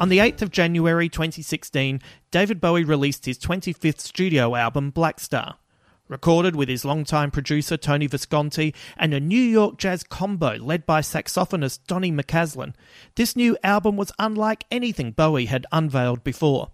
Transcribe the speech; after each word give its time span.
On 0.00 0.10
the 0.10 0.18
8th 0.18 0.42
of 0.42 0.52
January 0.52 1.08
2016, 1.08 2.00
David 2.30 2.60
Bowie 2.60 2.84
released 2.84 3.26
his 3.26 3.36
25th 3.36 3.98
studio 3.98 4.54
album, 4.54 4.90
Black 4.90 5.18
Star. 5.18 5.56
Recorded 6.06 6.54
with 6.54 6.68
his 6.68 6.84
longtime 6.84 7.32
producer 7.32 7.76
Tony 7.76 8.06
Visconti 8.06 8.76
and 8.96 9.12
a 9.12 9.18
New 9.18 9.42
York 9.42 9.76
jazz 9.76 10.04
combo 10.04 10.54
led 10.54 10.86
by 10.86 11.00
saxophonist 11.00 11.80
Donny 11.88 12.12
McCaslin, 12.12 12.74
this 13.16 13.34
new 13.34 13.58
album 13.64 13.96
was 13.96 14.12
unlike 14.20 14.62
anything 14.70 15.10
Bowie 15.10 15.46
had 15.46 15.66
unveiled 15.72 16.22
before. 16.22 16.70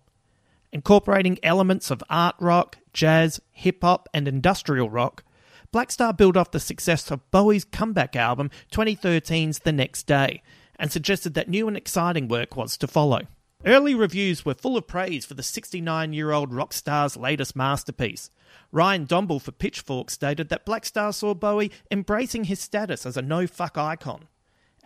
Incorporating 0.71 1.39
elements 1.43 1.91
of 1.91 2.05
art 2.11 2.37
rock, 2.39 2.77
jazz, 2.93 3.41
hip 3.53 3.79
hop, 3.83 4.07
and 4.13 4.29
industrial 4.29 4.91
rock, 4.91 5.25
Black 5.73 5.91
Star 5.91 6.13
built 6.13 6.37
off 6.37 6.51
the 6.51 6.61
success 6.61 7.11
of 7.11 7.31
Bowie's 7.31 7.65
comeback 7.65 8.15
album 8.17 8.51
2013's 8.71 9.61
The 9.61 9.73
Next 9.73 10.07
Day 10.07 10.43
and 10.79 10.91
suggested 10.91 11.35
that 11.35 11.49
new 11.49 11.69
and 11.69 11.77
exciting 11.77 12.29
work 12.29 12.57
was 12.57 12.77
to 12.79 12.87
follow. 12.87 13.23
Early 13.67 13.95
reviews 13.95 14.45
were 14.45 14.55
full 14.55 14.77
of 14.77 14.87
praise 14.87 15.25
for 15.25 15.35
the 15.35 15.43
69 15.43 16.13
year 16.13 16.33
old 16.33 16.53
rock 16.53 16.73
star's 16.75 17.17
latest 17.17 17.57
masterpiece. 17.57 18.31
Ryan 18.71 19.07
Dombal 19.07 19.41
for 19.41 19.53
Pitchfork 19.53 20.11
stated 20.11 20.51
that 20.51 20.67
Black 20.67 20.85
Star 20.85 21.13
saw 21.13 21.33
Bowie 21.33 21.73
embracing 21.91 22.45
his 22.45 22.61
status 22.61 23.07
as 23.07 23.17
a 23.17 23.23
no 23.23 23.47
fuck 23.47 23.79
icon. 23.79 24.29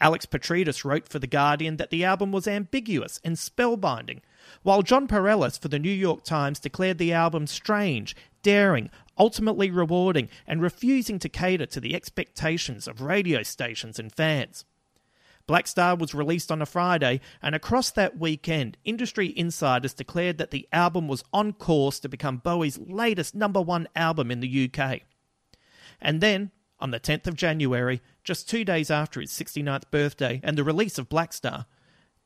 Alex 0.01 0.27
Petridis 0.27 0.85
wrote 0.85 1.09
for 1.09 1.19
The 1.19 1.27
Guardian 1.27 1.77
that 1.79 1.91
the 1.91 2.05
album 2.05 2.31
was 2.31 2.47
ambiguous 2.47 3.21
and 3.25 3.35
spellbinding, 3.35 4.21
while 4.63 4.83
Jon 4.83 5.09
Pareles 5.09 5.61
for 5.61 5.67
the 5.69 5.81
New 5.81 5.91
York 5.91 6.23
Times 6.23 6.61
declared 6.61 6.99
the 6.99 7.13
album 7.13 7.49
strange, 7.49 8.15
daring, 8.43 8.91
ultimately 9.19 9.73
rewarding, 9.73 10.29
and 10.47 10.63
refusing 10.63 11.19
to 11.19 11.29
cater 11.29 11.67
to 11.67 11.81
the 11.81 11.97
expectations 11.97 12.87
of 12.87 13.03
radio 13.03 13.43
stations 13.43 13.99
and 13.99 14.15
fans. 14.15 14.65
Black 15.49 15.67
Star 15.67 15.97
was 15.97 16.15
released 16.15 16.53
on 16.53 16.61
a 16.61 16.67
Friday, 16.67 17.23
and 17.41 17.55
across 17.55 17.91
that 17.93 18.19
weekend, 18.19 18.77
industry 18.85 19.33
insiders 19.35 19.95
declared 19.95 20.37
that 20.37 20.51
the 20.51 20.69
album 20.75 21.09
was 21.09 21.25
on 21.33 21.55
course 21.55 21.99
to 22.01 22.09
become 22.09 22.37
Bowie's 22.37 22.79
latest 22.79 23.35
number 23.35 23.63
one 23.63 23.89
album 23.97 24.31
in 24.31 24.41
the 24.41 24.71
UK. 24.71 25.01
And 26.03 26.21
then, 26.21 26.51
on 26.79 26.91
the 26.91 27.01
10th 27.01 27.27
of 27.27 27.35
January, 27.35 28.03
just 28.23 28.47
two 28.47 28.63
days 28.63 28.91
after 28.91 29.23
his 29.23 29.31
69th 29.31 29.91
birthday 29.91 30.39
and 30.45 30.59
the 30.59 30.65
release 30.65 30.99
of 30.99 31.09
Black 31.09 31.33
Star, 31.33 31.65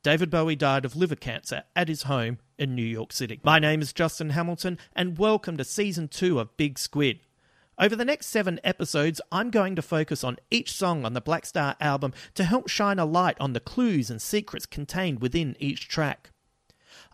David 0.02 0.28
Bowie 0.28 0.56
died 0.56 0.84
of 0.84 0.96
liver 0.96 1.14
cancer 1.14 1.62
at 1.76 1.86
his 1.86 2.02
home 2.02 2.38
in 2.58 2.74
New 2.74 2.82
York 2.82 3.12
City. 3.12 3.38
My 3.44 3.60
name 3.60 3.80
is 3.82 3.92
Justin 3.92 4.30
Hamilton, 4.30 4.80
and 4.96 5.16
welcome 5.16 5.56
to 5.58 5.64
season 5.64 6.08
two 6.08 6.40
of 6.40 6.56
Big 6.56 6.76
Squid. 6.76 7.20
Over 7.82 7.96
the 7.96 8.04
next 8.04 8.26
seven 8.26 8.60
episodes, 8.62 9.20
I'm 9.32 9.50
going 9.50 9.74
to 9.74 9.82
focus 9.82 10.22
on 10.22 10.36
each 10.52 10.70
song 10.70 11.04
on 11.04 11.14
the 11.14 11.20
Black 11.20 11.44
Star 11.44 11.74
album 11.80 12.12
to 12.34 12.44
help 12.44 12.68
shine 12.68 13.00
a 13.00 13.04
light 13.04 13.36
on 13.40 13.54
the 13.54 13.58
clues 13.58 14.08
and 14.08 14.22
secrets 14.22 14.66
contained 14.66 15.20
within 15.20 15.56
each 15.58 15.88
track. 15.88 16.30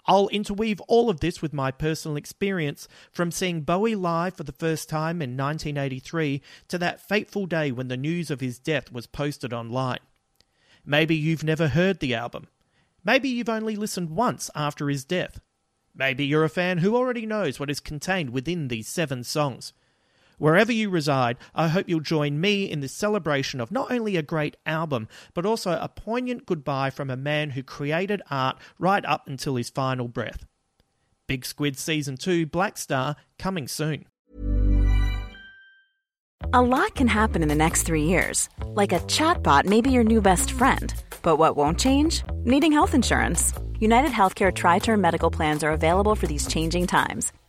I'll 0.04 0.28
interweave 0.28 0.82
all 0.82 1.08
of 1.08 1.20
this 1.20 1.40
with 1.40 1.54
my 1.54 1.70
personal 1.70 2.18
experience 2.18 2.86
from 3.10 3.30
seeing 3.30 3.62
Bowie 3.62 3.94
live 3.94 4.34
for 4.34 4.42
the 4.42 4.52
first 4.52 4.90
time 4.90 5.22
in 5.22 5.38
1983 5.38 6.42
to 6.68 6.76
that 6.76 7.00
fateful 7.00 7.46
day 7.46 7.72
when 7.72 7.88
the 7.88 7.96
news 7.96 8.30
of 8.30 8.40
his 8.42 8.58
death 8.58 8.92
was 8.92 9.06
posted 9.06 9.54
online. 9.54 10.00
Maybe 10.84 11.16
you've 11.16 11.44
never 11.44 11.68
heard 11.68 12.00
the 12.00 12.14
album. 12.14 12.46
Maybe 13.02 13.30
you've 13.30 13.48
only 13.48 13.74
listened 13.74 14.10
once 14.10 14.50
after 14.54 14.90
his 14.90 15.06
death. 15.06 15.40
Maybe 15.94 16.26
you're 16.26 16.44
a 16.44 16.50
fan 16.50 16.78
who 16.78 16.94
already 16.94 17.24
knows 17.24 17.58
what 17.58 17.70
is 17.70 17.80
contained 17.80 18.34
within 18.34 18.68
these 18.68 18.86
seven 18.86 19.24
songs. 19.24 19.72
Wherever 20.38 20.72
you 20.72 20.88
reside, 20.88 21.36
I 21.54 21.68
hope 21.68 21.88
you'll 21.88 22.00
join 22.00 22.40
me 22.40 22.70
in 22.70 22.80
this 22.80 22.92
celebration 22.92 23.60
of 23.60 23.72
not 23.72 23.90
only 23.90 24.16
a 24.16 24.22
great 24.22 24.56
album, 24.64 25.08
but 25.34 25.44
also 25.44 25.72
a 25.72 25.88
poignant 25.88 26.46
goodbye 26.46 26.90
from 26.90 27.10
a 27.10 27.16
man 27.16 27.50
who 27.50 27.62
created 27.62 28.22
art 28.30 28.56
right 28.78 29.04
up 29.04 29.26
until 29.26 29.56
his 29.56 29.68
final 29.68 30.08
breath. 30.08 30.46
Big 31.26 31.44
Squid 31.44 31.76
Season 31.78 32.16
2 32.16 32.46
Black 32.46 32.78
Star 32.78 33.16
coming 33.38 33.68
soon. 33.68 34.06
A 36.52 36.62
lot 36.62 36.94
can 36.94 37.08
happen 37.08 37.42
in 37.42 37.48
the 37.48 37.54
next 37.54 37.82
three 37.82 38.04
years. 38.04 38.48
Like 38.64 38.92
a 38.92 39.00
chatbot 39.00 39.66
may 39.66 39.80
be 39.80 39.90
your 39.90 40.04
new 40.04 40.22
best 40.22 40.52
friend. 40.52 40.94
But 41.22 41.36
what 41.36 41.56
won't 41.56 41.78
change? 41.78 42.22
Needing 42.44 42.72
health 42.72 42.94
insurance. 42.94 43.52
United 43.80 44.12
Healthcare 44.12 44.54
Tri 44.54 44.78
Term 44.78 45.00
Medical 45.00 45.30
Plans 45.30 45.62
are 45.62 45.72
available 45.72 46.14
for 46.14 46.26
these 46.26 46.46
changing 46.46 46.86
times. 46.86 47.32